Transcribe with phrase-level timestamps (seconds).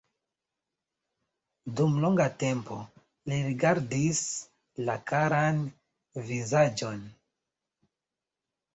[1.79, 2.79] Dum longa tempo
[3.33, 4.25] li rigardis
[4.91, 5.63] la karan
[6.31, 7.09] vizaĝon.